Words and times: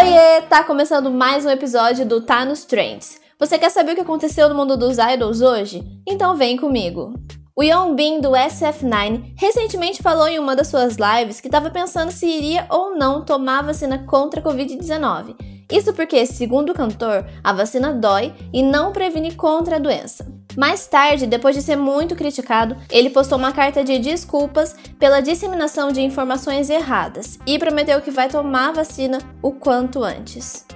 Oiê! 0.00 0.40
Tá 0.48 0.64
começando 0.64 1.10
mais 1.10 1.44
um 1.44 1.50
episódio 1.50 2.06
do 2.06 2.22
Tá 2.22 2.42
nos 2.42 2.64
Trends. 2.64 3.20
Você 3.38 3.58
quer 3.58 3.68
saber 3.68 3.92
o 3.92 3.94
que 3.94 4.00
aconteceu 4.00 4.48
no 4.48 4.54
mundo 4.54 4.74
dos 4.74 4.96
idols 4.96 5.42
hoje? 5.42 5.84
Então 6.08 6.34
vem 6.34 6.56
comigo. 6.56 7.12
O 7.54 7.62
Young 7.62 7.94
Bin 7.94 8.18
do 8.18 8.30
SF9 8.30 9.34
recentemente 9.36 10.02
falou 10.02 10.26
em 10.26 10.38
uma 10.38 10.56
das 10.56 10.68
suas 10.68 10.96
lives 10.96 11.38
que 11.38 11.48
estava 11.48 11.68
pensando 11.68 12.10
se 12.10 12.24
iria 12.24 12.66
ou 12.70 12.96
não 12.96 13.22
tomar 13.22 13.62
vacina 13.62 13.98
contra 14.06 14.40
a 14.40 14.42
Covid-19. 14.42 15.36
Isso 15.70 15.92
porque, 15.92 16.24
segundo 16.24 16.70
o 16.70 16.74
cantor, 16.74 17.26
a 17.44 17.52
vacina 17.52 17.92
dói 17.92 18.32
e 18.54 18.62
não 18.62 18.92
previne 18.92 19.34
contra 19.34 19.76
a 19.76 19.78
doença. 19.78 20.26
Mais 20.60 20.86
tarde, 20.86 21.26
depois 21.26 21.56
de 21.56 21.62
ser 21.62 21.74
muito 21.74 22.14
criticado, 22.14 22.76
ele 22.90 23.08
postou 23.08 23.38
uma 23.38 23.50
carta 23.50 23.82
de 23.82 23.98
desculpas 23.98 24.76
pela 24.98 25.22
disseminação 25.22 25.90
de 25.90 26.02
informações 26.02 26.68
erradas 26.68 27.38
e 27.46 27.58
prometeu 27.58 27.98
que 28.02 28.10
vai 28.10 28.28
tomar 28.28 28.68
a 28.68 28.72
vacina 28.72 29.16
o 29.40 29.52
quanto 29.52 30.04
antes. 30.04 30.66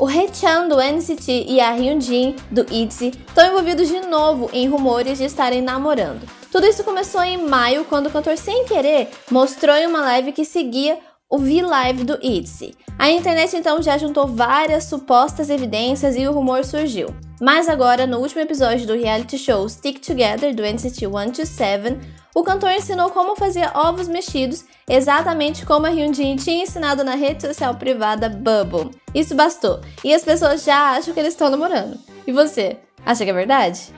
O 0.00 0.06
Haechan 0.06 0.66
do 0.66 0.80
NCT 0.80 1.44
e 1.46 1.60
a 1.60 1.72
Hyunjin 1.72 2.36
do 2.50 2.62
ITZY 2.72 3.12
estão 3.28 3.46
envolvidos 3.46 3.88
de 3.88 4.00
novo 4.00 4.48
em 4.50 4.66
rumores 4.66 5.18
de 5.18 5.24
estarem 5.24 5.60
namorando. 5.60 6.26
Tudo 6.50 6.66
isso 6.66 6.82
começou 6.82 7.22
em 7.22 7.36
maio, 7.36 7.84
quando 7.84 8.06
o 8.06 8.10
cantor 8.10 8.38
sem 8.38 8.64
querer 8.64 9.10
mostrou 9.30 9.76
em 9.76 9.86
uma 9.86 10.00
live 10.00 10.32
que 10.32 10.46
seguia 10.46 10.98
o 11.28 11.36
V-Live 11.36 12.02
do 12.02 12.18
ITZY. 12.22 12.74
A 12.98 13.10
internet 13.10 13.54
então 13.54 13.82
já 13.82 13.98
juntou 13.98 14.26
várias 14.26 14.84
supostas 14.84 15.50
evidências 15.50 16.16
e 16.16 16.26
o 16.26 16.32
rumor 16.32 16.64
surgiu. 16.64 17.14
Mas 17.40 17.68
agora, 17.68 18.06
no 18.06 18.18
último 18.18 18.40
episódio 18.40 18.86
do 18.86 18.94
reality 18.94 19.38
show 19.38 19.68
Stick 19.68 20.00
Together 20.00 20.52
do 20.54 20.64
NCT 20.64 21.06
127, 21.06 21.98
o 22.34 22.42
cantor 22.42 22.72
ensinou 22.72 23.10
como 23.10 23.36
fazer 23.36 23.70
ovos 23.76 24.08
mexidos, 24.08 24.64
exatamente 24.88 25.64
como 25.64 25.86
a 25.86 25.90
Hyunjin 25.90 26.36
tinha 26.36 26.64
ensinado 26.64 27.04
na 27.04 27.14
rede 27.14 27.46
social 27.46 27.76
privada 27.76 28.28
Bubble. 28.28 28.90
Isso 29.14 29.36
bastou, 29.36 29.80
e 30.02 30.12
as 30.12 30.24
pessoas 30.24 30.64
já 30.64 30.96
acham 30.96 31.14
que 31.14 31.20
eles 31.20 31.34
estão 31.34 31.48
namorando. 31.48 31.98
E 32.26 32.32
você, 32.32 32.76
acha 33.06 33.24
que 33.24 33.30
é 33.30 33.34
verdade? 33.34 33.92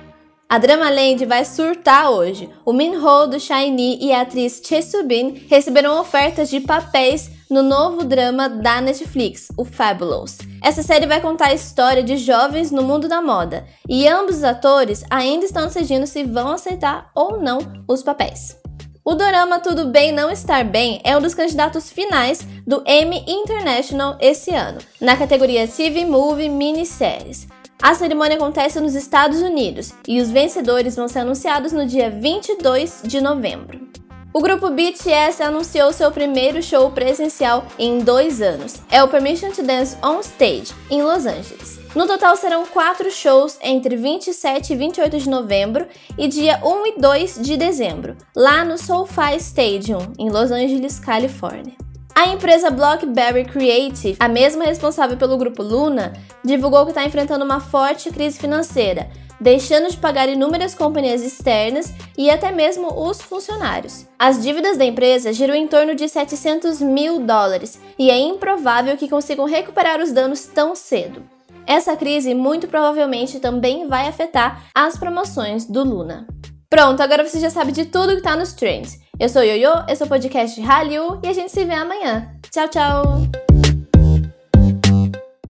A 0.46 0.58
Drama 0.58 0.90
Land 0.90 1.24
vai 1.26 1.44
surtar 1.44 2.10
hoje. 2.10 2.50
O 2.64 2.72
Min-ho 2.72 3.26
do 3.26 3.38
Shiny 3.38 4.04
e 4.04 4.12
a 4.12 4.22
atriz 4.22 4.60
Choi 4.62 4.82
Soo-bin 4.82 5.46
receberam 5.48 5.98
ofertas 6.00 6.50
de 6.50 6.60
papéis 6.60 7.30
no 7.48 7.62
novo 7.62 8.04
drama 8.04 8.48
da 8.48 8.80
Netflix, 8.80 9.48
o 9.56 9.64
Fabulous. 9.64 10.38
Essa 10.62 10.82
série 10.82 11.06
vai 11.06 11.20
contar 11.20 11.48
a 11.48 11.54
história 11.54 12.02
de 12.02 12.18
jovens 12.18 12.70
no 12.70 12.82
mundo 12.82 13.08
da 13.08 13.22
moda, 13.22 13.64
e 13.88 14.06
ambos 14.06 14.36
os 14.36 14.44
atores 14.44 15.02
ainda 15.08 15.46
estão 15.46 15.64
decidindo 15.64 16.06
se 16.06 16.22
vão 16.22 16.52
aceitar 16.52 17.10
ou 17.14 17.40
não 17.40 17.60
os 17.88 18.02
papéis. 18.02 18.56
O 19.02 19.14
dorama 19.14 19.58
Tudo 19.58 19.86
Bem 19.86 20.12
Não 20.12 20.30
Estar 20.30 20.62
Bem 20.62 21.00
é 21.02 21.16
um 21.16 21.22
dos 21.22 21.34
candidatos 21.34 21.90
finais 21.90 22.46
do 22.66 22.84
Emmy 22.86 23.24
International 23.26 24.18
esse 24.20 24.50
ano, 24.50 24.78
na 25.00 25.16
categoria 25.16 25.66
TV 25.66 26.04
Movie 26.04 26.50
Minisséries. 26.50 27.48
A 27.82 27.94
cerimônia 27.94 28.36
acontece 28.36 28.78
nos 28.78 28.94
Estados 28.94 29.40
Unidos 29.40 29.94
e 30.06 30.20
os 30.20 30.30
vencedores 30.30 30.96
vão 30.96 31.08
ser 31.08 31.20
anunciados 31.20 31.72
no 31.72 31.86
dia 31.86 32.10
22 32.10 33.00
de 33.04 33.22
novembro. 33.22 33.99
O 34.32 34.40
grupo 34.40 34.70
BTS 34.70 35.42
anunciou 35.42 35.92
seu 35.92 36.08
primeiro 36.12 36.62
show 36.62 36.88
presencial 36.92 37.66
em 37.76 37.98
dois 37.98 38.40
anos. 38.40 38.80
É 38.88 39.02
o 39.02 39.08
Permission 39.08 39.50
to 39.50 39.60
Dance 39.60 39.96
on 40.04 40.20
Stage, 40.20 40.72
em 40.88 41.02
Los 41.02 41.26
Angeles. 41.26 41.80
No 41.96 42.06
total 42.06 42.36
serão 42.36 42.64
quatro 42.64 43.10
shows 43.10 43.58
entre 43.60 43.96
27 43.96 44.72
e 44.72 44.76
28 44.76 45.18
de 45.18 45.28
novembro 45.28 45.84
e 46.16 46.28
dia 46.28 46.60
1 46.64 46.86
e 46.86 47.00
2 47.00 47.40
de 47.40 47.56
dezembro, 47.56 48.16
lá 48.36 48.64
no 48.64 48.78
SoFi 48.78 49.36
Stadium, 49.38 50.12
em 50.16 50.30
Los 50.30 50.52
Angeles, 50.52 51.00
Califórnia. 51.00 51.74
A 52.14 52.28
empresa 52.28 52.70
Blockberry 52.70 53.44
Creative, 53.46 54.16
a 54.20 54.28
mesma 54.28 54.64
responsável 54.64 55.16
pelo 55.16 55.38
grupo 55.38 55.60
Luna, 55.62 56.12
divulgou 56.44 56.84
que 56.84 56.92
está 56.92 57.04
enfrentando 57.04 57.44
uma 57.44 57.58
forte 57.58 58.10
crise 58.10 58.38
financeira, 58.38 59.10
deixando 59.40 59.90
de 59.90 59.96
pagar 59.96 60.28
inúmeras 60.28 60.74
companhias 60.74 61.22
externas 61.22 61.92
e 62.16 62.30
até 62.30 62.52
mesmo 62.52 62.88
os 63.08 63.20
funcionários. 63.20 64.06
As 64.18 64.42
dívidas 64.42 64.76
da 64.76 64.84
empresa 64.84 65.32
giram 65.32 65.54
em 65.54 65.66
torno 65.66 65.94
de 65.94 66.08
700 66.08 66.80
mil 66.80 67.20
dólares 67.20 67.80
e 67.98 68.10
é 68.10 68.18
improvável 68.18 68.96
que 68.96 69.08
consigam 69.08 69.46
recuperar 69.46 70.00
os 70.00 70.12
danos 70.12 70.44
tão 70.44 70.74
cedo. 70.74 71.22
Essa 71.66 71.96
crise 71.96 72.34
muito 72.34 72.66
provavelmente 72.68 73.38
também 73.38 73.86
vai 73.86 74.08
afetar 74.08 74.64
as 74.74 74.96
promoções 74.96 75.64
do 75.66 75.84
Luna. 75.84 76.26
Pronto, 76.68 77.02
agora 77.02 77.26
você 77.26 77.40
já 77.40 77.50
sabe 77.50 77.72
de 77.72 77.86
tudo 77.86 78.12
que 78.12 78.18
está 78.18 78.36
nos 78.36 78.52
trends. 78.52 78.98
Eu 79.18 79.28
sou 79.28 79.42
Yoyo, 79.42 79.84
esse 79.88 80.02
é 80.02 80.06
o 80.06 80.08
podcast 80.08 80.60
Hallyu 80.60 81.20
e 81.22 81.28
a 81.28 81.32
gente 81.32 81.52
se 81.52 81.64
vê 81.64 81.74
amanhã. 81.74 82.28
Tchau, 82.50 82.68
tchau! 82.68 83.49